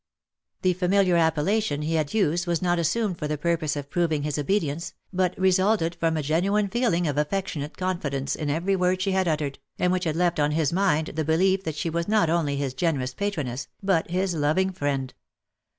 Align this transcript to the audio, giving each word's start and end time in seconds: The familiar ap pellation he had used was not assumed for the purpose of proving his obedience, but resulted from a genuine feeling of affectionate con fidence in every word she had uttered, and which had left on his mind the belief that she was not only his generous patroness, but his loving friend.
The 0.63 0.73
familiar 0.73 1.15
ap 1.15 1.35
pellation 1.35 1.83
he 1.83 1.93
had 1.93 2.11
used 2.11 2.47
was 2.47 2.59
not 2.59 2.79
assumed 2.79 3.19
for 3.19 3.27
the 3.27 3.37
purpose 3.37 3.75
of 3.75 3.91
proving 3.91 4.23
his 4.23 4.39
obedience, 4.39 4.95
but 5.13 5.37
resulted 5.37 5.93
from 5.93 6.17
a 6.17 6.23
genuine 6.23 6.69
feeling 6.69 7.05
of 7.07 7.19
affectionate 7.19 7.77
con 7.77 7.99
fidence 7.99 8.35
in 8.35 8.49
every 8.49 8.75
word 8.75 8.99
she 9.03 9.11
had 9.11 9.27
uttered, 9.27 9.59
and 9.77 9.91
which 9.91 10.05
had 10.05 10.15
left 10.15 10.39
on 10.39 10.53
his 10.53 10.73
mind 10.73 11.11
the 11.13 11.23
belief 11.23 11.63
that 11.65 11.75
she 11.75 11.91
was 11.91 12.07
not 12.07 12.31
only 12.31 12.55
his 12.55 12.73
generous 12.73 13.13
patroness, 13.13 13.67
but 13.83 14.09
his 14.09 14.33
loving 14.33 14.71
friend. 14.71 15.13